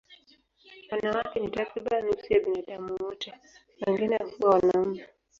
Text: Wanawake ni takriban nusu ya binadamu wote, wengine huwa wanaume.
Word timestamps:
Wanawake 0.91 1.39
ni 1.39 1.49
takriban 1.49 2.05
nusu 2.05 2.33
ya 2.33 2.39
binadamu 2.39 2.95
wote, 2.99 3.33
wengine 3.87 4.17
huwa 4.17 4.49
wanaume. 4.49 5.05